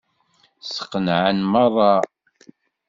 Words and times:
Sqenɛen 0.75 1.39
meṛṛa. 1.51 1.93